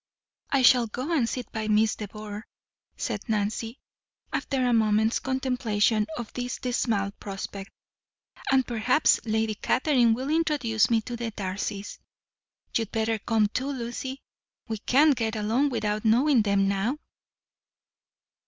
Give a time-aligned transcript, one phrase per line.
[0.49, 2.41] "I shall go and sit by Miss de Bourgh,"
[2.97, 3.77] said Nancy,
[4.33, 7.69] after a moment's contemplation of this dismal prospect,
[8.51, 11.99] "and perhaps Lady Catherine will introduce me to the Darcys.
[12.73, 14.23] You'd better come too, Lucy.
[14.67, 16.97] We can't get along without knowing them now."